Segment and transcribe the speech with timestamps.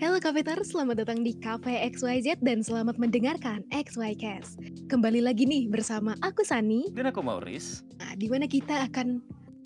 [0.00, 4.56] Halo Cafeters, selamat datang di Cafe XYZ dan selamat mendengarkan XYCast.
[4.88, 7.84] Kembali lagi nih bersama aku Sani, Dan aku Maurice.
[8.00, 9.20] nah, di mana kita akan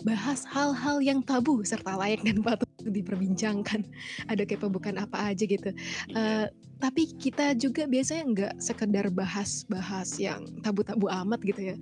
[0.05, 3.81] bahas hal-hal yang tabu serta layak dan patut diperbincangkan.
[4.29, 5.73] Ada kepebukan apa aja gitu.
[6.13, 6.47] Eh,
[6.79, 11.75] tapi kita juga biasanya nggak sekedar bahas-bahas yang tabu-tabu amat gitu ya.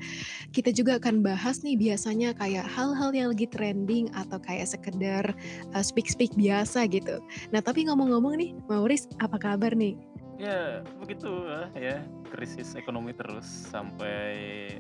[0.54, 5.34] Kita juga akan bahas nih biasanya kayak hal-hal yang lagi trending atau kayak sekedar
[5.74, 7.20] uh, speak-speak biasa gitu.
[7.50, 9.98] Nah tapi ngomong-ngomong nih, Maurice apa kabar nih?
[10.36, 12.02] Ya begitu lah ya
[12.34, 14.34] krisis ekonomi terus sampai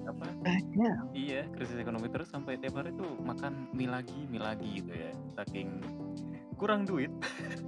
[0.03, 0.91] apa Ada.
[1.13, 5.11] iya krisis ekonomi terus sampai tiap hari tuh makan mie lagi mie lagi gitu ya
[5.37, 5.77] saking
[6.57, 7.13] kurang duit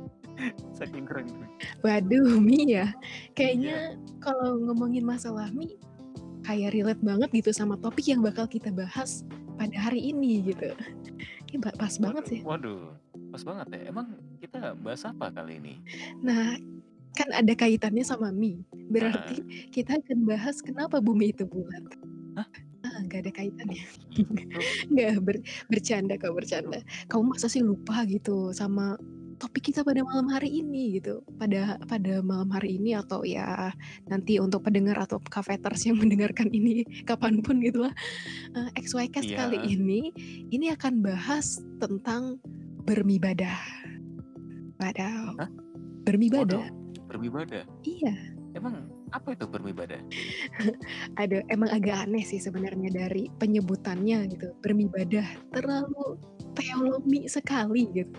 [0.80, 1.52] saking kurang duit
[1.86, 2.88] Waduh, mie ya.
[3.38, 5.78] Kayaknya kalau ngomongin masalah mie,
[6.44, 9.24] kayak relate banget gitu sama topik yang bakal kita bahas
[9.56, 10.74] pada hari ini gitu.
[11.54, 12.42] Ini pas banget Waduh, sih.
[12.44, 12.82] waduh
[13.32, 14.08] pas banget ya emang
[14.40, 15.74] kita bahas apa kali ini
[16.24, 16.56] Nah,
[17.16, 18.62] kan ada kaitannya sama mie.
[18.92, 21.84] Berarti kita akan bahas kenapa bumi itu bulat.
[22.36, 22.48] Hah?
[22.86, 23.82] Ah, nggak ada kaitannya.
[24.14, 24.36] gitu
[24.94, 26.84] Nggak, ber- bercanda kau bercanda.
[27.10, 28.94] Kamu masa sih lupa gitu sama
[29.36, 31.26] topik kita pada malam hari ini gitu.
[31.42, 33.74] Pada pada malam hari ini atau ya
[34.06, 37.94] nanti untuk pendengar atau cafeters yang mendengarkan ini kapan pun gitu lah.
[38.54, 39.38] Eh, XYCast Iya.
[39.50, 40.14] kali ini
[40.54, 42.38] ini akan bahas tentang
[42.86, 43.58] bermibadah.
[44.78, 45.40] Wadaw.
[45.42, 45.50] Hah?
[46.06, 46.62] Bermibadah.
[46.70, 46.85] Waduh,
[47.20, 48.14] beribadah Iya.
[48.56, 50.00] emang apa itu beribadah
[51.22, 54.52] ada emang agak aneh sih sebenarnya dari penyebutannya gitu.
[54.64, 56.20] Bermibadah terlalu
[56.56, 58.16] teolomi sekali gitu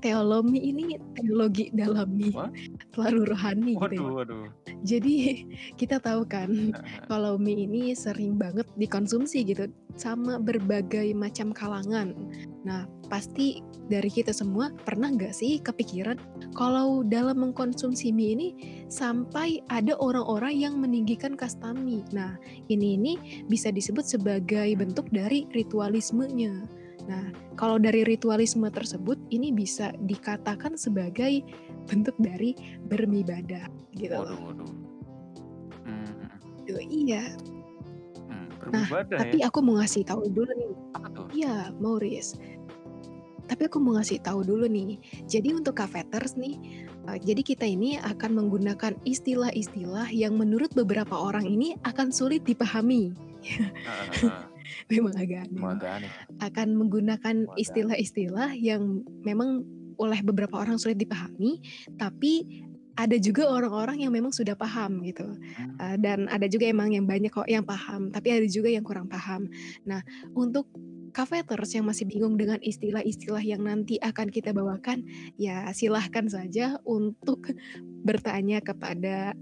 [0.00, 2.50] teolomi ini teologi dalam mie Wah.
[2.96, 4.00] terlalu rohani gitu ya.
[4.00, 4.44] waduh waduh
[4.82, 5.14] jadi
[5.80, 6.72] kita tahu kan
[7.10, 12.16] kalau mie ini sering banget dikonsumsi gitu sama berbagai macam kalangan
[12.64, 13.60] nah pasti
[13.92, 16.16] dari kita semua pernah nggak sih kepikiran
[16.56, 18.48] kalau dalam mengkonsumsi mie ini
[18.88, 22.06] sampai ada orang-orang yang meninggikan kasta mie.
[22.14, 22.38] Nah,
[22.70, 23.12] ini ini
[23.50, 26.64] bisa disebut sebagai bentuk dari ritualismenya.
[27.04, 31.44] Nah, kalau dari ritualisme tersebut ini bisa dikatakan sebagai
[31.84, 32.56] bentuk dari
[32.88, 34.40] bermibadah gitu waduh loh.
[34.50, 34.72] waduh
[35.84, 36.32] Hmm,
[36.64, 37.28] Tuh, iya.
[38.32, 40.72] hmm, Nah, beribadah tapi ya aku mau ngasih tahu dulu nih.
[40.96, 42.40] apa tuh Iya, Maurice.
[43.44, 44.96] Tapi aku mau ngasih tahu dulu nih.
[45.28, 46.56] Jadi untuk cafeters nih,
[47.04, 53.12] eh, jadi kita ini akan menggunakan istilah-istilah yang menurut beberapa orang ini akan sulit dipahami.
[53.84, 54.53] Ah, ah, ah.
[54.92, 55.60] Memang agak aneh.
[55.60, 56.10] Emang agak aneh
[56.40, 59.64] Akan menggunakan istilah-istilah yang memang
[59.94, 61.62] oleh beberapa orang sulit dipahami,
[61.94, 62.64] tapi
[62.94, 65.26] ada juga orang-orang yang memang sudah paham gitu.
[65.26, 65.74] Hmm.
[65.82, 69.10] Uh, dan ada juga emang yang banyak kok yang paham, tapi ada juga yang kurang
[69.10, 69.50] paham.
[69.82, 70.02] Nah,
[70.34, 70.70] untuk
[71.14, 75.06] cafeters yang masih bingung dengan istilah-istilah yang nanti akan kita bawakan,
[75.38, 77.50] ya silahkan saja untuk
[78.08, 79.34] bertanya kepada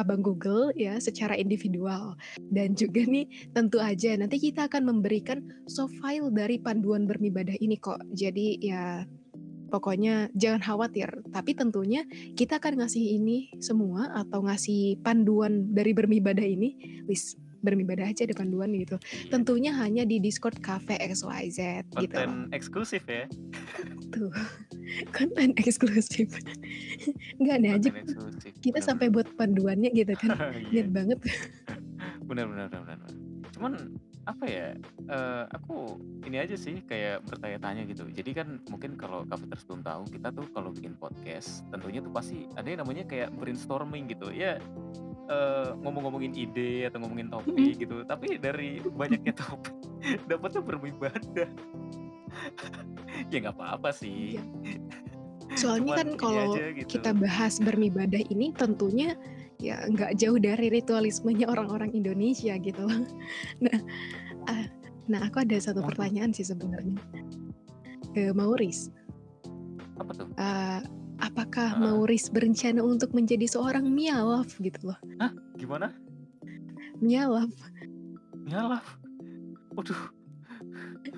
[0.00, 2.16] abang Google ya secara individual.
[2.38, 7.76] Dan juga nih tentu aja nanti kita akan memberikan soft file dari panduan bermibadah ini
[7.76, 8.00] kok.
[8.16, 9.04] Jadi ya
[9.70, 11.08] pokoknya jangan khawatir.
[11.30, 12.02] Tapi tentunya
[12.34, 18.36] kita akan ngasih ini semua atau ngasih panduan dari bermibadah ini, wis bermibadah aja ada
[18.36, 18.96] panduan gitu.
[19.00, 19.30] Iya.
[19.32, 22.14] Tentunya hanya di Discord Cafe XYZ gitu.
[22.14, 23.24] konten eksklusif ya
[24.10, 24.32] Tuh.
[25.16, 26.34] Konten eksklusif.
[27.38, 30.34] Nggak aneh aja konten eksklusif kita Bener, sampai buat panduannya gitu kan.
[30.70, 31.18] Iya, Lihat banget.
[32.26, 32.98] benar benar benar
[33.60, 33.72] cuman
[34.24, 34.72] apa ya
[35.10, 40.02] eh, aku ini aja sih kayak bertanya-tanya gitu jadi kan mungkin kalau cafeters belum tahu
[40.08, 44.56] kita tuh kalau bikin podcast tentunya tuh pasti ada yang namanya kayak brainstorming gitu ya
[45.28, 49.74] eh, ngomong-ngomongin ide atau ngomongin topik gitu tapi dari banyaknya topik
[50.30, 51.50] dapatnya beribadah
[53.32, 54.44] ya nggak apa-apa sih Iya.
[55.58, 56.86] Soalnya Cuman kan kalau aja gitu.
[56.94, 59.18] kita bahas bermibadah ini tentunya
[59.58, 63.02] ya nggak jauh dari ritualismenya orang-orang Indonesia gitu loh.
[63.58, 63.78] Nah,
[64.46, 64.64] ah,
[65.10, 66.94] nah aku ada satu pertanyaan sih sebenarnya
[68.14, 68.94] ke Maurice.
[69.98, 70.80] apa tuh Ah,
[71.20, 71.78] apakah Ah.
[71.78, 74.98] Maurice berencana untuk menjadi seorang mialaf gitu loh?
[75.54, 75.92] gimana
[76.98, 77.52] Mialaf.
[78.42, 78.80] nyala
[79.70, 80.10] waduh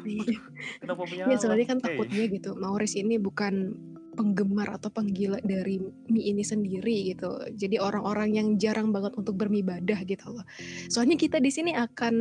[0.02, 0.38] Iya,
[0.78, 1.94] kenapa Ya, menyala soalnya kan Hey.
[1.94, 2.50] takutnya gitu.
[2.54, 3.74] Maurice ini bukan
[4.12, 7.30] penggemar atau penggila dari mie ini sendiri gitu.
[7.52, 10.44] Jadi orang-orang yang jarang banget untuk bermibadah gitu loh.
[10.86, 12.14] Soalnya kita di sini akan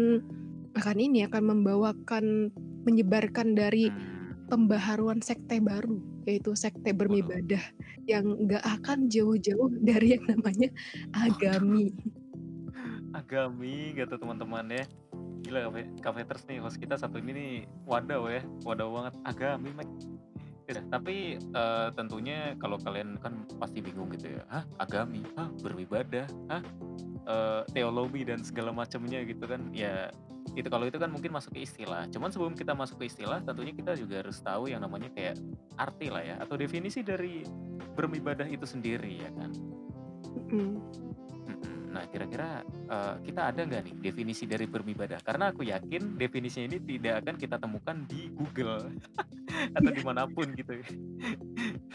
[0.71, 2.49] akan ini akan membawakan
[2.81, 4.47] menyebarkan dari Hmm.
[4.47, 7.61] pembaharuan sekte baru yaitu sekte bermibadah
[8.09, 10.69] yang nggak akan jauh-jauh dari yang namanya
[11.15, 11.93] agami.
[13.11, 14.83] agami gitu teman-teman ya
[15.43, 17.51] gila kafe cafeters nih host kita satu ini nih
[17.89, 19.95] wadah ya wadah banget agami Mike.
[20.71, 25.19] Ya tapi, eee, tentunya kalau kalian kan pasti bingung gitu ya, "Hah, agami?
[25.35, 26.23] Hah, beribadah?
[26.47, 26.63] Hah,
[27.27, 29.67] eee, teologi dan segala macamnya," gitu kan.
[29.75, 30.07] Ya,
[30.51, 32.07] itu kalau itu kan mungkin masuk ke istilah.
[32.11, 35.39] Cuman sebelum kita masuk ke istilah, tentunya kita juga harus tahu yang namanya kayak
[35.79, 37.43] arti lah ya, atau definisi dari
[37.95, 39.51] beribadah itu sendiri ya kan.
[40.51, 40.69] Mhm.
[41.91, 45.19] Nah, kira-kira, eee, kita ada nggak nih definisi dari beribadah?
[45.19, 48.95] Karena aku yakin definisinya ini tidak akan kita temukan di Google
[49.75, 49.97] atau Iya.
[49.99, 50.87] di mana pun gitu ya.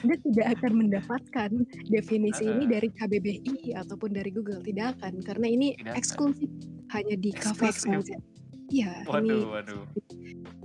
[0.04, 1.50] Anda tidak akan mendapatkan
[1.88, 2.72] definisi ini Heeh.
[2.76, 5.96] dari KBBI ataupun dari Google, tidak akan, karena ini Tidak akan.
[5.96, 6.50] eksklusif
[6.92, 8.20] hanya di Cafe Eksklusif.
[8.66, 9.82] Iya, ini Waduh waduh.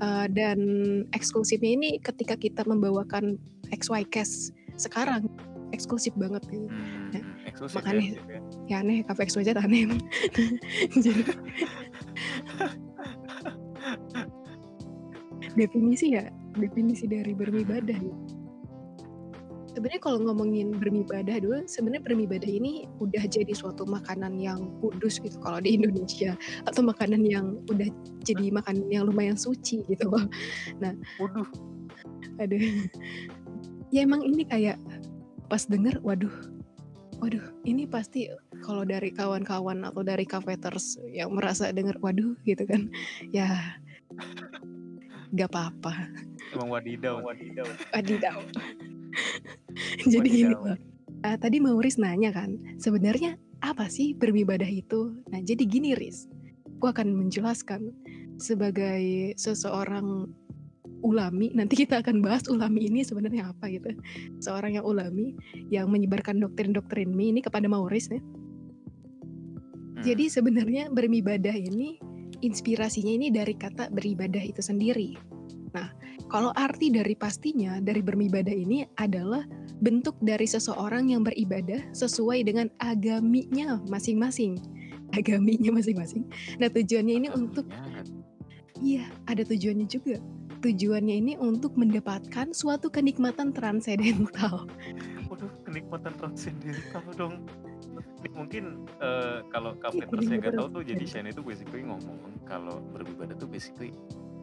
[0.02, 0.60] eee, dan
[1.14, 3.38] eksklusifnya ini ketika kita membawakan
[3.70, 4.52] XYCast
[4.82, 5.30] sekarang,
[5.72, 6.66] eksklusif banget gitu.
[6.68, 8.42] Mmm, Nah, eksklusif ya makanya gitu ya.
[8.72, 10.02] ya aneh Cafe XYZ aneh emang.
[11.04, 11.22] Jadi
[15.52, 18.16] Definisi ya, definisi dari beribadah ya.
[19.72, 25.40] Sebenarnya kalau ngomongin beribadah dulu, sebenarnya beribadah ini udah jadi suatu makanan yang kudus gitu
[25.40, 26.36] kalau di Indonesia,
[26.68, 27.88] atau makanan yang udah
[28.28, 30.28] jadi makanan yang lumayan suci gitu loh.
[30.84, 30.92] Nah
[31.24, 31.48] Waduh.
[32.44, 32.60] aduh.
[33.96, 34.76] Ya emang ini kayak
[35.48, 36.32] pas denger, waduh
[37.22, 38.28] waduh ini pasti
[38.66, 42.92] kalau dari kawan-kawan atau dari cafeters yang merasa denger, waduh gitu kan,
[43.32, 43.78] ya
[45.32, 46.12] nggak apa-apa.
[46.52, 47.68] Emang wadidaw wadidaw.
[47.96, 48.38] Wadidaw.
[50.04, 50.76] Jadi gini loh,
[51.26, 55.22] eee, tadi mau Riz nanya kan, sebenarnya apa sih beribadah itu?
[55.30, 56.26] Nah jadi gini Riz,
[56.78, 57.94] aku akan menjelaskan
[58.42, 60.26] sebagai seseorang
[61.02, 63.90] ulami, nanti kita akan bahas ulami ini sebenarnya apa gitu.
[64.42, 65.34] Seorang yang ulami,
[65.74, 68.22] yang menyebarkan doktrin-doktrin Mi ini kepada Maurice ya.
[70.02, 70.34] Jadi Mhm.
[70.34, 72.02] sebenarnya beribadah ini,
[72.42, 75.14] inspirasinya ini dari kata beribadah itu sendiri.
[75.74, 75.94] Nah,
[76.32, 79.44] kalau arti dari pastinya dari beribadah ini adalah
[79.84, 84.56] bentuk dari seseorang yang beribadah sesuai dengan agaminya masing-masing.
[85.12, 86.24] Agaminya masing-masing.
[86.56, 87.68] Nah tujuannya ini untuk
[88.80, 90.24] iya, ada tujuannya juga.
[90.64, 94.72] Tujuannya ini untuk mendapatkan suatu kenikmatan transendental.
[95.28, 97.44] Waduh, kenikmatan transendental dong.
[98.32, 101.04] Mungkin, eee, kalau Iya, cafeters yang nggak tahu tuh jadi.
[101.10, 103.90] Shane itu basically ngomong kalau beribadah tuh basically,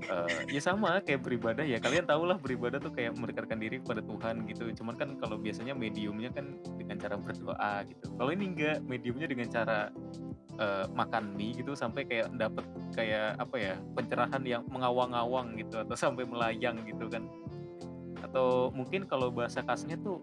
[0.07, 4.47] eee, ya sama kayak beribadah ya, kalian tahulah beribadah tuh kayak mendekatkan diri kepada Tuhan
[4.47, 4.71] gitu.
[4.79, 8.07] Cuman kan kalau biasanya mediumnya kan dengan cara berdoa gitu.
[8.15, 9.91] Kalau ini enggak, mediumnya dengan cara,
[10.59, 12.65] eee, makan mie gitu sampai kayak dapet
[12.95, 17.27] kayak apa ya, pencerahan yang mengawang-awang gitu atau sampai melayang gitu kan.
[18.23, 20.23] Atau mungkin kalau bahasa kasarnya tuh,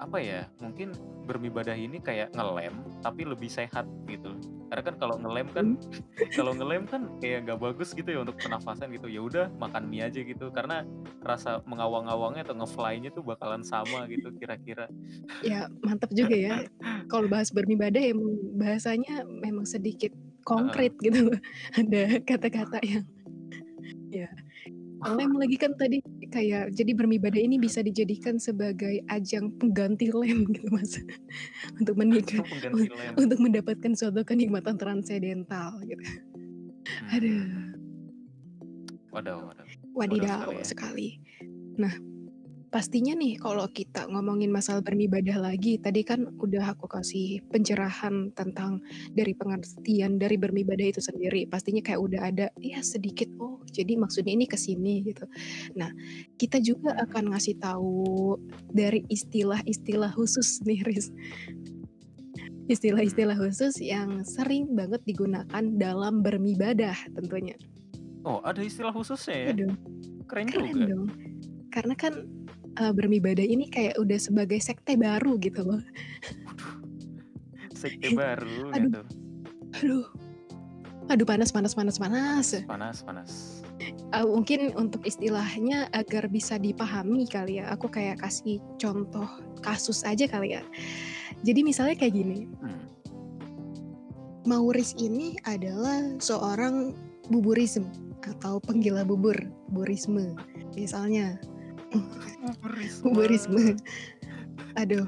[0.00, 0.92] apa ya, mungkin
[1.22, 4.34] beribadah ini kayak ngelem tapi lebih sehat gitu.
[4.72, 6.32] Karena kan kalau ngelem kan Mmm.
[6.40, 9.04] kalau ngelem kan kayak nggak bagus gitu ya untuk pernafasan gitu.
[9.04, 10.88] Ya udah makan mie aja gitu, karena
[11.20, 14.88] rasa mengawang-awangnya atau nge-fly-nya tuh bakalan sama gitu kira-kira.
[15.44, 16.64] Ya, mantap juga ya.
[17.12, 20.16] Kalau bahas beribadah emang bahasanya memang sedikit
[20.48, 21.38] konkret gitu loh.
[21.76, 23.04] Ada kata-kata yang
[24.08, 24.32] ya,
[25.04, 26.00] ngelem lagi kan tadi
[26.32, 30.96] kayak jadi beribadah ini bisa dijadikan sebagai ajang pengganti lem gitu Mas.
[31.76, 33.12] Untuk menikah Ajang pengganti un lem.
[33.20, 36.02] untuk mendapatkan suatu kenikmatan transendental gitu.
[37.12, 37.28] Aduh.
[37.28, 37.70] Mmm.
[39.12, 39.66] Wadaw wadaw.
[39.68, 40.64] Wadaw Wadidaw sekali ya.
[40.64, 41.08] sekali.
[41.76, 41.92] Nah,
[42.72, 48.80] pastinya nih kalau kita ngomongin masalah beribadah lagi, tadi kan udah aku kasih pencerahan tentang
[49.12, 51.44] dari pengertian dari beribadah itu sendiri.
[51.44, 55.28] Pastinya kayak udah ada ya sedikit, oh jadi maksudnya ini ke sini gitu.
[55.76, 55.92] Nah,
[56.40, 58.40] kita juga akan ngasih tahu
[58.72, 61.12] dari istilah-istilah khusus nih Riz.
[62.72, 67.58] Istilah-istilah khusus yang sering banget digunakan dalam beribadah tentunya.
[68.24, 69.54] Oh, ada istilah khususnya Iya ya?
[69.66, 69.74] dong.
[70.30, 70.86] Keren Keren juga.
[70.94, 71.06] dong.
[71.72, 72.12] Karena kan,
[72.78, 75.82] eee, beribadah ini kayak udah sebagai sekte baru gitu loh.
[77.76, 78.88] Sekte baru Aduh.
[78.88, 79.00] gitu.
[79.82, 80.06] Aduh.
[81.10, 82.46] Aduh panas panas panas panas.
[82.64, 83.30] Panas panas.
[84.14, 89.26] Eee, mungkin untuk istilahnya agar bisa dipahami kali ya, aku kayak kasih contoh
[89.64, 90.62] kasus aja kali ya.
[91.42, 92.46] Jadi misalnya kayak gini.
[92.62, 92.80] Mmm.
[94.42, 96.94] Maurice ini adalah seorang
[97.30, 97.86] buburism
[98.26, 99.38] atau penggila bubur,
[99.70, 100.34] burisme
[100.74, 101.38] misalnya.
[103.02, 103.76] Buburisme.
[104.76, 105.04] Aduh,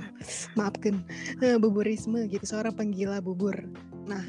[0.56, 1.04] maafkan,
[1.40, 3.56] eee, buburisme gitu, seorang penggila bubur.
[4.04, 4.24] Nah,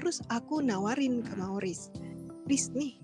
[0.00, 1.92] terus aku nawarin ke Maurice,
[2.48, 2.96] "Riz nih,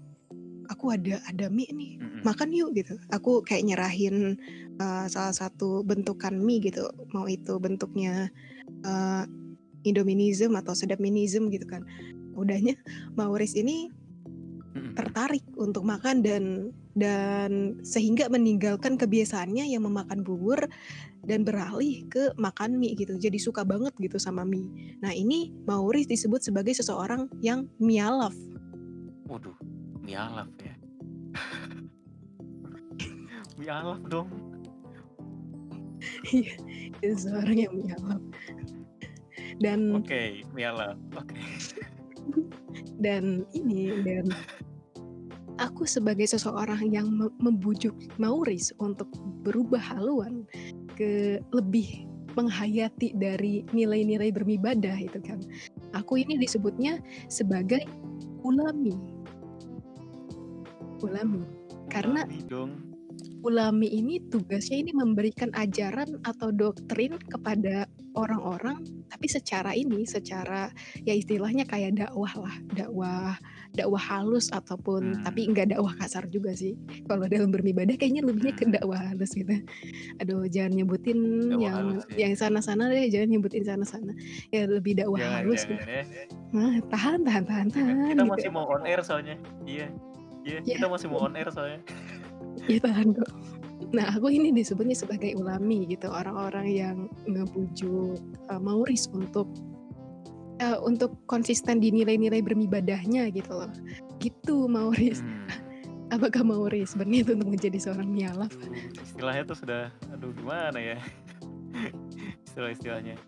[0.73, 2.97] aku ada ada mie nih, makan yuk," gitu.
[3.13, 4.41] Aku kayak nyerahin,
[4.81, 8.33] eee, salah satu bentukan mie gitu, mau itu bentuknya,
[8.85, 9.25] eee,
[9.87, 11.85] Indominism atau Sedapminism gitu kan.
[12.35, 12.75] Udahnya
[13.15, 13.89] Maurice ini
[14.97, 20.57] tertarik untuk makan dan dan sehingga meninggalkan kebiasaannya yang memakan bubur
[21.29, 23.21] dan beralih ke makan mie gitu.
[23.21, 24.97] Jadi suka banget gitu sama mie.
[25.05, 28.33] Nah, ini Maurice disebut sebagai seseorang yang mialaf.
[29.29, 29.55] Waduh,
[30.00, 30.75] mialaf ya.
[33.61, 34.33] mialaf dong.
[36.33, 36.57] Iya,
[37.05, 38.23] seseorang yang mialaf.
[39.61, 40.97] Dan Oke, okay, mialaf.
[41.12, 41.29] Oke.
[41.29, 41.45] Okay.
[43.05, 44.33] dan ini dan
[45.59, 47.09] aku sebagai seseorang yang
[47.41, 49.09] membujuk Maurice untuk
[49.45, 50.45] berubah haluan
[50.97, 55.41] ke lebih menghayati dari nilai-nilai bermibadah itu kan.
[55.97, 57.01] Aku ini disebutnya
[57.33, 57.81] sebagai
[58.45, 58.93] ulami.
[61.01, 61.43] Ulami.
[61.89, 62.29] Karena
[63.41, 70.73] ulami ini tugasnya ini memberikan ajaran atau doktrin kepada orang-orang tapi secara ini secara
[71.07, 73.39] ya istilahnya kayak dakwah lah, dakwah
[73.76, 75.25] dakwah halus ataupun hmm.
[75.28, 76.75] tapi enggak dakwah kasar juga sih.
[77.04, 79.52] Kalau dalam beribadah kayaknya lebihnya ke dakwah halus gitu.
[80.25, 81.18] Aduh, jangan nyebutin
[81.52, 82.16] dakwah yang halus, ya.
[82.26, 84.12] yang sana-sana deh, jangan nyebutin sana-sana.
[84.50, 85.85] Ya lebih dakwah jangan, halus jangan, gitu.
[85.92, 86.02] Ya.
[86.56, 87.95] Nah, tahan, tahan, tahan, tahan.
[88.09, 88.33] Kita gitu.
[88.33, 89.37] masih mau on air soalnya.
[89.68, 89.87] Iya.
[90.47, 90.76] Iya, ya.
[90.78, 91.80] kita masih mau on air soalnya.
[92.66, 93.30] Iya, tahan kok.
[93.95, 96.97] Nah, aku ini disebutnya sebagai ulami gitu, orang-orang yang
[97.28, 98.18] ngebujuk
[98.50, 99.47] uh, Maurice untuk
[100.63, 103.71] uh, untuk konsisten di nilai-nilai beribadahnya gitu loh.
[104.21, 105.21] Gitu Maurice.
[105.21, 105.49] Hmm.
[106.15, 108.53] Apakah Maurice berniat untuk menjadi seorang mialaf?
[109.03, 110.99] Istilahnya tuh sudah aduh gimana ya?
[112.47, 113.19] Istilah-istilahnya.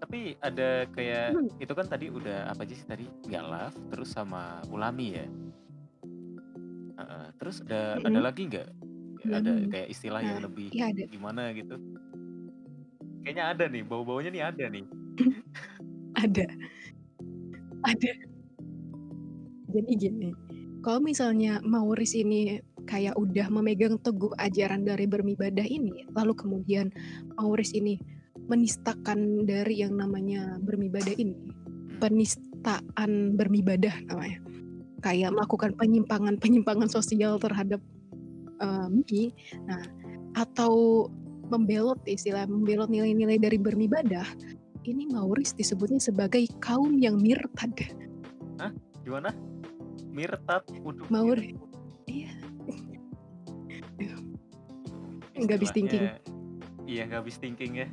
[0.00, 1.58] Tapi ada kayak hmm.
[1.60, 3.06] itu kan tadi udah apa aja sih tadi?
[3.26, 5.26] Mialaf terus sama ulami ya.
[7.00, 8.08] Uh, terus ada hmm.
[8.08, 8.68] ada lagi nggak?
[9.20, 11.04] Ada kayak istilah nah, yang lebih ya ada.
[11.04, 11.76] gimana gitu?
[13.20, 14.86] Kayaknya ada nih, bau-baunya nih ada nih.
[16.20, 16.46] ada.
[17.86, 18.12] Ada.
[19.70, 20.30] Jadi gini
[20.80, 22.56] kalau misalnya Maurice ini
[22.88, 26.88] kayak udah memegang teguh ajaran dari bermibadah ini lalu kemudian
[27.36, 28.00] Maurice ini
[28.48, 31.36] menistakan dari yang namanya bermibadah ini
[32.00, 34.40] penistaan bermibadah namanya.
[35.00, 37.80] Kayak melakukan penyimpangan-penyimpangan sosial terhadap
[38.60, 39.00] um,
[39.64, 39.80] nah
[40.36, 41.06] atau
[41.50, 44.24] membelot istilah membelot nilai-nilai dari bermibadah
[44.84, 47.72] ini Maurice disebutnya sebagai kaum yang mirtad.
[48.56, 48.72] Hah?
[49.04, 49.32] Gimana?
[50.08, 50.64] Mirtad?
[50.80, 51.06] Waduh.
[51.12, 51.56] Maurice.
[52.08, 52.32] Iya.
[55.40, 56.04] Nggak habis thinking.
[56.84, 57.88] Iya, nggak habis thinking ya.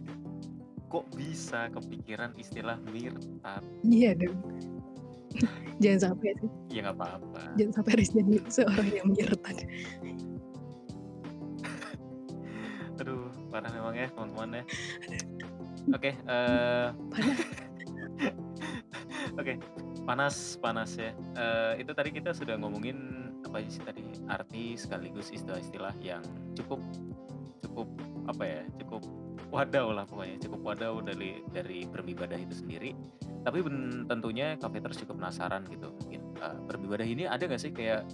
[0.88, 3.64] Kok bisa kepikiran istilah mirtad?
[3.84, 4.40] Iya dong.
[5.84, 6.50] Jangan sampai sih.
[6.72, 7.42] Iya nggak apa-apa.
[7.60, 9.58] Jangan sampai harus jadi seorang yang mirtad.
[12.98, 14.64] Aduh, parah memang ya teman-teman ya.
[15.96, 16.92] Oke, uh,
[19.40, 19.56] Oke,
[20.04, 21.16] panas panas ya.
[21.38, 26.20] Uh, itu tadi kita sudah ngomongin apa sih tadi arti sekaligus istilah-istilah yang
[26.58, 26.84] cukup
[27.64, 27.88] cukup
[28.28, 29.08] apa ya cukup
[29.48, 32.92] wadaw lah pokoknya cukup wadaw dari dari beribadah itu sendiri.
[33.48, 35.96] Tapi ben, tentunya terus cukup penasaran gitu
[36.44, 38.06] uh, beribadah ini ada nggak sih kayak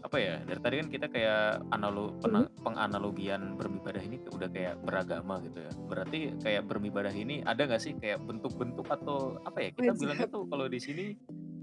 [0.00, 1.44] apa ya dari tadi kan kita kayak
[1.76, 2.48] analog hmm.
[2.64, 7.92] penganalogian beribadah ini udah kayak beragama gitu ya berarti kayak beribadah ini ada nggak sih
[8.00, 11.06] kayak bentuk-bentuk atau apa ya kita bilangnya tuh kalau di sini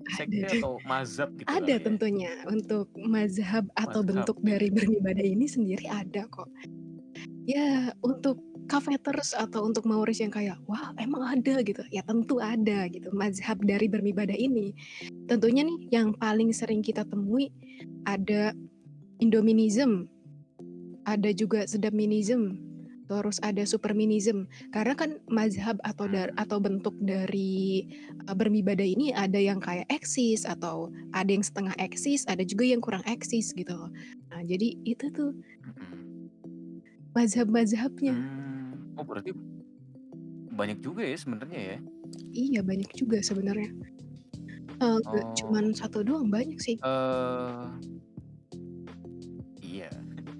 [0.07, 1.79] sekte atau mazhab gitu ada ya?
[1.83, 4.09] tentunya untuk mazhab atau mazhab.
[4.13, 6.47] bentuk dari beribadah ini sendiri ada kok
[7.43, 11.81] ya untuk kafeters atau untuk Maurice yang kayak wah emang ada gitu.
[11.89, 14.75] Ya tentu ada gitu mazhab dari beribadah ini.
[15.25, 17.49] Tentunya nih yang paling sering kita temui
[18.05, 18.51] ada
[19.17, 20.11] Indominism
[21.07, 22.59] ada juga Sedaminism
[23.07, 24.45] terus ada Superminism.
[24.75, 27.87] Karena kan mazhab atau dar, atau bentuk dari
[28.27, 32.83] uh, bermibadah ini ada yang kayak eksis atau ada yang setengah eksis ada juga yang
[32.83, 33.89] kurang eksis gitu loh.
[34.29, 35.31] Nah jadi itu tuh
[37.15, 38.13] mazhab-mazhabnya.
[38.13, 38.56] Hmm.
[38.97, 39.31] Oh berarti
[40.57, 41.77] banyak juga ya sebenarnya ya?
[42.33, 43.69] Iya banyak juga sebenarnya.
[44.77, 45.33] Uh, oh.
[45.33, 46.77] cuman satu doang banyak sih.
[46.85, 47.73] Uh,
[49.57, 49.89] iya,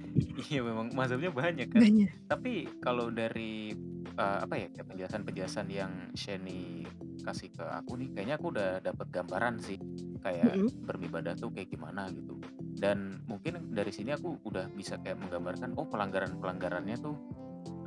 [0.49, 1.81] iya memang mazhabnya banyak kan.
[1.81, 2.09] Banyak.
[2.29, 3.73] Tapi kalau dari
[4.17, 6.85] uh, apa ya penjelasan-penjelasan yang Sheni
[7.25, 9.81] kasih ke aku nih, kayaknya aku udah dapat gambaran sih
[10.21, 10.85] kayak mm -hmm.
[10.85, 12.37] beribadah tuh kayak gimana gitu.
[12.77, 17.17] Dan mungkin dari sini aku udah bisa kayak menggambarkan oh pelanggaran pelanggarannya tuh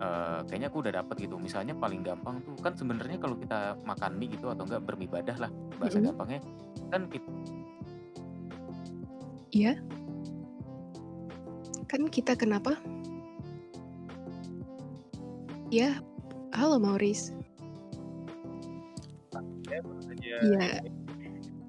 [0.01, 1.37] uh, kayaknya aku udah dapet gitu.
[1.37, 5.51] Misalnya paling gampang tuh kan sebenarnya kalau kita makan mie gitu atau enggak beribadah lah
[5.77, 6.09] bahasa mm -hmm.
[6.11, 6.41] gampangnya
[6.91, 7.31] kan kita
[9.55, 9.73] iya.
[11.91, 12.79] Kan kita kenapa?
[15.71, 15.99] Ya
[16.55, 17.31] halo Maurice
[20.41, 20.81] Iya,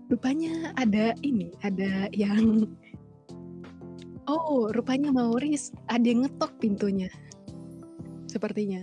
[0.07, 2.67] rupanya ada ini, ada yang
[4.29, 7.11] Oh, Oh, rupanya Maurice ada yang ngetok pintunya.
[8.31, 8.79] Sepertinya.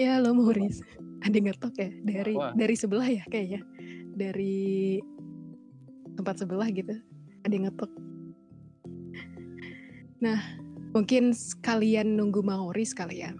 [0.00, 0.80] Ya, halo Maurice.
[1.20, 2.56] Ada ngetok ya dari Wah.
[2.56, 3.60] dari sebelah ya kayaknya.
[4.16, 4.96] Dari
[6.16, 6.96] tempat sebelah gitu.
[7.44, 7.92] Ada ngetok.
[10.24, 10.40] Nah,
[10.96, 13.36] mungkin sekalian nunggu Maurice kali ya.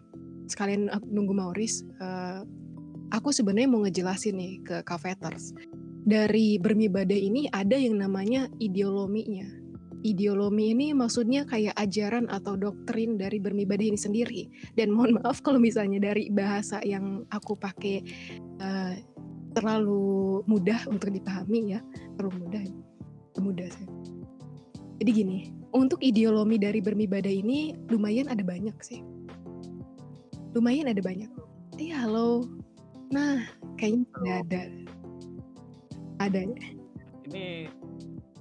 [0.52, 2.44] Sekalian aku nunggu Maurice, eh,
[3.08, 5.56] aku sebenarnya mau ngejelasin nih ke Cafeters.
[6.04, 9.61] Dari bermibadah ini ada yang namanya ideolominya.
[10.02, 14.50] Ideolomi ini maksudnya kayak ajaran atau doktrin dari bermibadah ini sendiri.
[14.74, 18.02] Dan mohon maaf kalau misalnya dari bahasa yang aku pakai
[18.58, 18.94] eh,
[19.54, 21.80] terlalu mudah untuk dipahami ya,
[22.18, 22.62] terlalu mudah,
[23.38, 23.88] mudah sih.
[25.02, 25.38] Jadi gini,
[25.74, 29.02] untuk ideolomi dari bermibadah ini lumayan ada banyak sih.
[30.52, 31.30] Lumayan ada banyak.
[31.80, 32.46] Eh halo.
[33.12, 33.44] Nah,
[33.76, 34.20] kayaknya Halo.
[34.20, 34.62] udah ada.
[36.22, 36.40] Ada.
[37.28, 37.68] Ini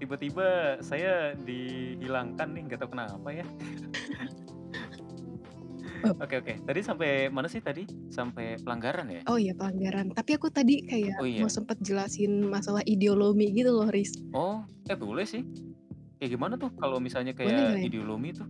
[0.01, 3.45] tiba-tiba saya dihilangkan nih, nggak tahu kenapa ya.
[6.01, 6.17] Oh.
[6.17, 6.53] Oke oke.
[6.65, 7.85] Tadi sampai mana sih tadi?
[8.09, 9.21] Sampai pelanggaran ya?
[9.29, 10.09] Oh iya pelanggaran.
[10.09, 11.45] Tapi aku tadi kayak Oh iya.
[11.45, 14.09] mau sempet jelasin masalah ideolomi gitu loh, Riz.
[14.33, 15.45] Oh, eh boleh sih.
[16.17, 17.85] Kayak gimana tuh kalau misalnya kayak boleh.
[17.85, 18.49] ideolomi tuh?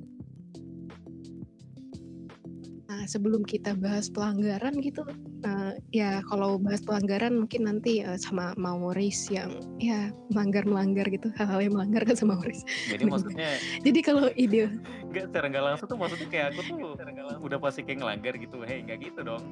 [2.87, 5.03] Nah, sebelum kita bahas pelanggaran gitu,
[5.91, 11.73] ya kalau bahas pelanggaran mungkin nanti eh, sama Maurice yang ya melanggar-melanggar gitu, hal-hal yang
[11.75, 12.63] melanggar kan sama Maurice.
[12.87, 13.49] Jadi maksudnya
[13.85, 14.71] Jadi kalau ide
[15.11, 16.77] nggak secara nggak langsung tuh maksudnya kayak aku tuh
[17.43, 18.63] udah pasti kayak ngelanggar gitu.
[18.63, 19.43] Hei, nggak gitu dong.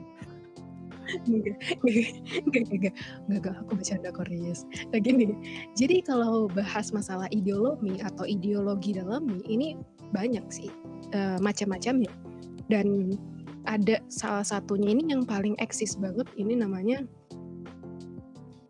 [1.26, 2.06] enggak, enggak,
[2.46, 2.94] enggak, enggak, enggak,
[3.34, 4.62] enggak, aku bercanda kok Riz.
[4.94, 5.34] Nah gini,
[5.74, 9.74] jadi kalau bahas masalah ideologi atau ideologi dalam ini
[10.14, 10.70] banyak sih
[11.14, 12.14] eh, macam-macamnya.
[12.70, 13.18] Dan
[13.70, 17.06] ada salah satunya ini yang paling eksis banget, ini namanya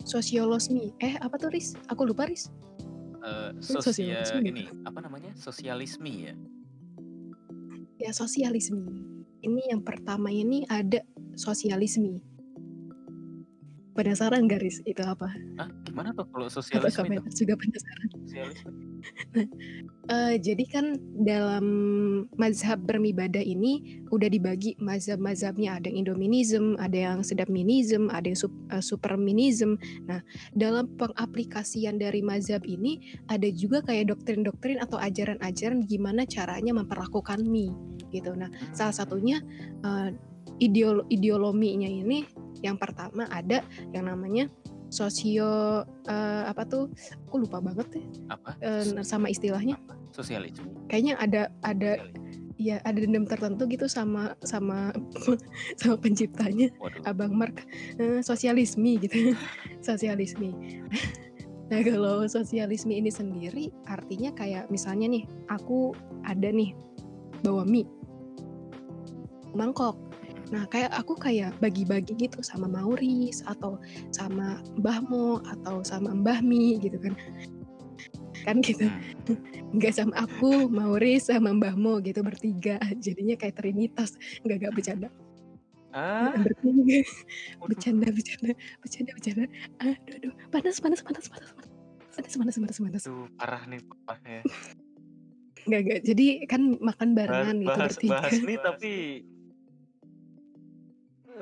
[0.03, 0.91] sosiolosmi.
[0.99, 1.79] Eh apa tuh Riz?
[1.87, 2.51] Aku lupa Riz.
[3.19, 5.31] Eh, Ini sosia sosialisme ini apa namanya?
[5.39, 6.35] Sosialisme ya.
[7.99, 8.83] Ya sosialisme.
[9.39, 10.99] Ini yang pertama ini ada
[11.39, 12.19] sosialisme.
[13.95, 15.31] Penasaran gak Riz itu apa?
[15.59, 17.43] Ah, gimana tuh kalau sosialisme itu?
[17.47, 18.07] juga penasaran?
[18.27, 18.88] Sosialisme.
[20.09, 21.65] Eh, jadi kan dalam
[22.33, 28.57] mazhab bermibadah ini udah dibagi mazhab-mazhabnya ada yang Indominism, ada yang Sedapminism, ada yang sup-
[28.73, 29.77] eh, Superminism.
[30.09, 30.25] Nah,
[30.57, 37.69] dalam pengaplikasian dari mazhab ini ada juga kayak doktrin-doktrin atau ajaran-ajaran gimana caranya memperlakukan mie
[38.09, 38.33] gitu.
[38.33, 39.37] Nah, salah satunya
[39.85, 40.09] eh,
[40.57, 42.25] ideolo ideolominya ini
[42.65, 43.63] yang pertama ada
[43.95, 44.49] yang namanya
[44.89, 46.89] sosio eh, apa tuh?
[47.29, 48.57] Aku lupa banget deh apa?
[48.59, 49.93] eh, sama istilahnya Apa?
[50.09, 50.65] Sosialisme.
[50.89, 52.01] kayaknya ada ada
[52.59, 54.91] ya ada dendam tertentu gitu sama sama
[55.79, 57.07] sama penciptanya Waduh.
[57.07, 57.63] Abang Mark
[58.01, 59.31] eh, sosialisme gitu
[59.87, 60.51] sosialisme
[61.69, 65.93] nah kalau sosialisme ini sendiri artinya kayak misalnya nih aku
[66.25, 66.73] ada nih
[67.45, 67.85] bawa mie
[69.53, 69.95] mangkok
[70.49, 73.77] Nah, kayak aku kayak bagi-bagi gitu sama Mauris atau
[74.09, 77.13] sama Mbah Mo atau sama Mbah Mi gitu kan.
[78.45, 78.89] Kan gitu.
[78.89, 78.97] Nah.
[79.73, 82.81] Enggak sama aku, Mauris sama Mbah Mo gitu bertiga.
[82.97, 85.09] Jadinya kayak trinitas, enggak enggak bercanda.
[85.93, 86.33] Ah.
[86.33, 86.99] Bertiga.
[87.61, 89.45] Bercanda, bercanda, bercanda, bercanda.
[89.77, 90.33] Ah, aduh, aduh.
[90.49, 91.69] Panas, panas, panas, panas, panas.
[92.17, 93.03] Panas, panas, panas, panas.
[93.05, 94.45] Tuh, parah nih panas panas
[95.69, 98.13] panas Jadi kan makan barengan panas gitu bahas, bertiga.
[98.17, 98.93] Bahas nih tapi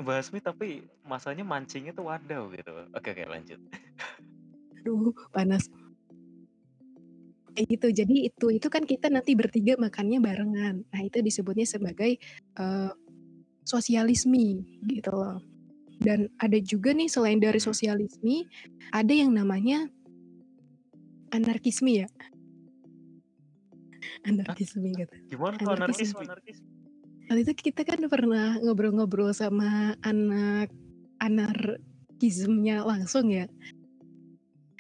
[0.03, 0.67] bahas mie tapi
[1.01, 2.73] masanya mancingnya tuh wadaw gitu.
[2.93, 3.60] Oke oke lanjut.
[4.77, 5.67] aduh panas
[7.51, 12.15] kayak gitu jadi itu itu kan kita nanti bertiga makannya barengan nah itu disebutnya sebagai
[12.55, 12.91] eh,
[13.67, 15.43] sosialisme gitu loh
[15.99, 17.67] dan ada juga nih selain dari Hmm.
[17.73, 18.45] sosialisme
[18.93, 19.89] ada yang namanya
[21.36, 22.07] anarkisme ya
[24.23, 26.21] anarkisme gitu Gimana tuh Anarkisme.
[26.23, 26.66] anarkisme?
[27.28, 30.72] Waktu itu kita kan pernah ngobrol-ngobrol sama anak
[31.20, 33.52] anarkismnya langsung ya.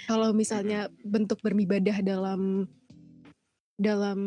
[0.07, 2.71] Kalau misalnya bentuk bermibadah dalam
[3.75, 4.19] dalam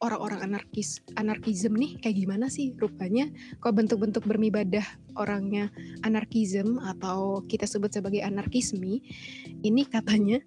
[0.00, 3.28] orang-orang anarkis anarkism nih kayak gimana sih rupanya?
[3.60, 4.88] Kok bentuk-bentuk bermibadah
[5.20, 5.68] orangnya
[6.08, 9.04] anarkism atau kita sebut sebagai anarkisme
[9.60, 10.40] ini katanya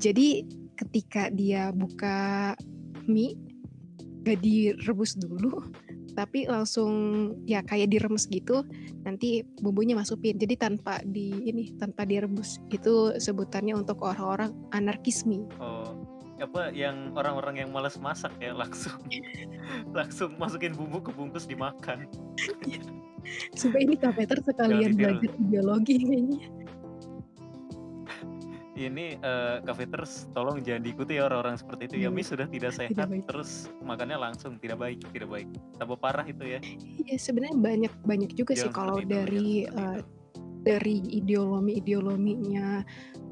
[0.00, 0.48] jadi
[0.80, 2.56] ketika dia buka
[3.04, 3.36] mie
[4.24, 5.60] gak direbus dulu
[6.14, 6.92] tapi langsung
[7.44, 8.62] ya kayak diremes gitu
[9.02, 10.38] nanti bumbunya masukin.
[10.38, 12.62] Jadi tanpa di ini tanpa direbus.
[12.70, 15.46] Itu sebutannya untuk orang-orang anarkisme.
[15.58, 15.94] Oh,
[16.40, 18.98] apa yang orang-orang yang malas masak ya langsung
[19.98, 22.06] langsung masukin bumbu ke bungkus dimakan.
[23.56, 26.44] supaya ini kapeter sekalian belajar ideologi kayaknya
[28.74, 32.90] Ini, eee, Cafeteers tolong jangan diikuti ya orang-orang seperti itu ya, mie sudah tidak tidak
[32.90, 33.22] sehat, baik.
[33.30, 35.48] terus makannya langsung, tidak baik tidak baik.
[35.78, 36.58] Tambah parah itu ya.
[37.06, 40.02] Iya, sebenarnya banyak banyak juga sih Jangan seperti kalau itu jangan dari, itu.
[40.66, 42.68] dari ideolomi-ideolominya,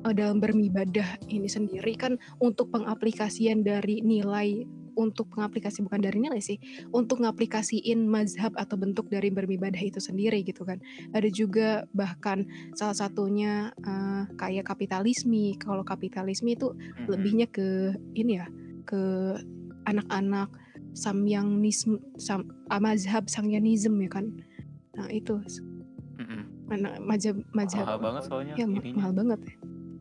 [0.06, 4.62] eee, dalam beribadah ini sendiri kan untuk pengaplikasian dari nilai
[4.96, 6.58] untuk pengaplikasi bukan dari nilai sih,
[6.92, 10.78] untuk ngaplikasiin mazhab atau bentuk dari beribadah itu sendiri gitu kan.
[11.14, 12.44] Ada juga bahkan
[12.76, 15.54] salah satunya, eee, kayak kapitalisme.
[15.60, 16.72] Kalau kapitalisme itu
[17.08, 18.46] lebihnya ke ini ya,
[18.84, 19.00] ke
[19.86, 20.50] anak-anak
[20.92, 24.26] Samyangnism sam eee, mazhab Sangyanism ya kan.
[24.96, 25.40] Nah itu
[26.68, 28.96] mana mazhab mazhab Mahal banget soalnya ya ma ininya.
[28.96, 29.54] mahal banget ya,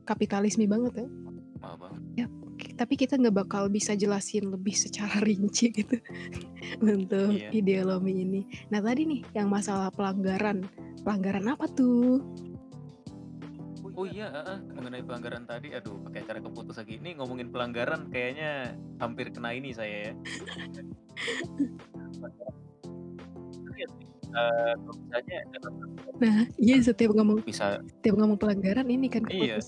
[0.08, 1.08] kapitalisme banget ya.
[1.60, 2.00] Mahal banget.
[2.16, 2.28] Ya,
[2.82, 6.02] tapi kita nggak bakal bisa jelasin lebih secara rinci gitu
[6.82, 7.54] untuk Iya.
[7.54, 8.42] ideolomi ini.
[8.74, 10.66] Nah tadi nih yang masalah pelanggaran,
[11.06, 12.26] pelanggaran apa tuh?
[13.92, 16.98] Oh iya, heeh, mengenai pelanggaran tadi, aduh pakai acara keputus lagi.
[16.98, 20.14] Ini ngomongin pelanggaran kayaknya hampir kena ini saya ya.
[23.82, 23.88] Iya
[25.46, 25.86] misalnya satu
[26.22, 29.60] Nah, iya setiap ngomong bisa setiap ngomong pelanggaran ini kan Iya.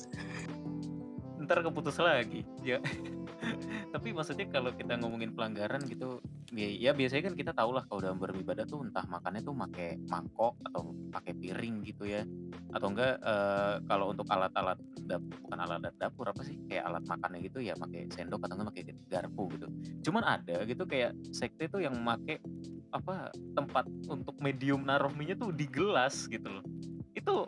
[1.53, 2.81] Entar keputus lagi, ya.
[3.93, 6.17] Tapi maksudnya kalau kita ngomongin pelanggaran gitu,
[6.49, 10.01] ya ya biasanya kan kita tahu lah kalau dalam beribadah tuh entah makannya tuh make
[10.09, 12.25] mangkok atau pakai piring gitu ya,
[12.73, 17.45] atau enggak, eee, kalau untuk alat-alat dap bukan alat dapur apa sih, kayak alat makannya
[17.45, 19.67] gitu ya pakai sendok atau enggak pakai garpu gitu.
[20.09, 22.41] Cuman ada gitu kayak sekte tuh yang make
[22.89, 26.65] apa, tempat untuk medium naruh mie-nya tuh di gelas gitu loh.
[27.13, 27.45] Itu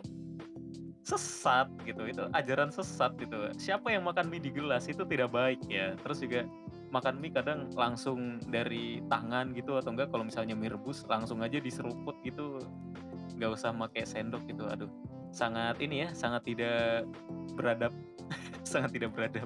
[1.05, 3.53] sesat gitu, itu ajaran sesat gitu.
[3.61, 5.93] Siapa yang makan mie di gelas itu tidak baik ya.
[6.01, 6.49] Terus juga
[6.89, 11.61] makan mie kadang langsung dari tangan gitu atau enggak kalau misalnya mie rebus langsung aja
[11.61, 12.57] diseruput gitu,
[13.37, 14.65] nggak usah make sendok gitu.
[14.65, 14.89] Aduh,
[15.29, 17.05] sangat ini ya, sangat tidak
[17.53, 17.93] beradab,
[18.65, 19.45] sangat tidak beradab.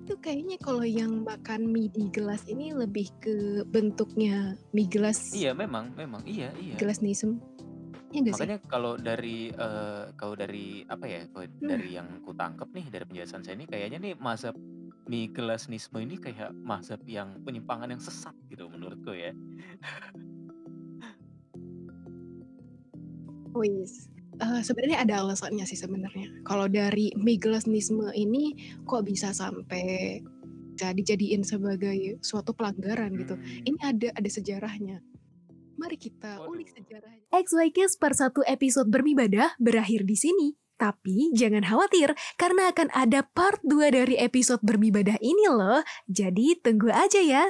[0.00, 5.52] Itu kayaknya kalau yang makan mie di gelas ini lebih ke bentuknya mie gelas Iya
[5.54, 6.74] memang memang, iya iya.
[6.80, 7.38] gelasnism.
[8.10, 8.42] Iya nggak sih?
[8.42, 11.78] Makanya kalau dari, eee, kalau dari apa ya, kalau Nah.
[11.78, 14.56] dari yang kutangkep nih dari penjelasan saya ini kayaknya nih mazhab
[15.06, 19.30] mie gelasnisme ini kayak mazhab yang penyimpangan yang sesat gitu menurutku ya.
[23.54, 24.06] Wis,
[24.40, 26.42] eee, sebenarnya ada alasannya sih sebenarnya.
[26.42, 28.56] Kalau dari mie gelasnisme ini
[28.88, 30.18] kok bisa sampai
[30.74, 33.36] bisa dijadiin sebagai suatu pelanggaran gitu.
[33.36, 33.68] Mmm.
[33.68, 35.04] Ini ada ada sejarahnya.
[35.76, 36.56] Mari kita Waduh.
[36.56, 37.24] ulik sejarahnya.
[37.32, 40.48] XYKS per 1 episode Bermibadah berakhir di sini.
[40.80, 45.84] Tapi jangan khawatir, karena akan ada part 2 dari episode Bermibadah ini loh.
[46.08, 47.44] Jadi tunggu aja ya.